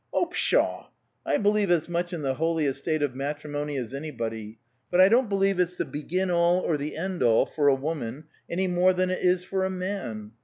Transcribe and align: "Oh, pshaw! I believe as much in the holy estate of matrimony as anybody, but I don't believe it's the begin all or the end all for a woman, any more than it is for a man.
"Oh, 0.11 0.25
pshaw! 0.25 0.87
I 1.27 1.37
believe 1.37 1.69
as 1.69 1.87
much 1.87 2.11
in 2.11 2.23
the 2.23 2.33
holy 2.33 2.65
estate 2.65 3.03
of 3.03 3.13
matrimony 3.13 3.77
as 3.77 3.93
anybody, 3.93 4.57
but 4.89 4.99
I 4.99 5.09
don't 5.09 5.29
believe 5.29 5.59
it's 5.59 5.75
the 5.75 5.85
begin 5.85 6.31
all 6.31 6.57
or 6.61 6.75
the 6.75 6.97
end 6.97 7.21
all 7.21 7.45
for 7.45 7.67
a 7.67 7.75
woman, 7.75 8.23
any 8.49 8.65
more 8.65 8.93
than 8.93 9.11
it 9.11 9.19
is 9.21 9.43
for 9.43 9.63
a 9.63 9.69
man. 9.69 10.31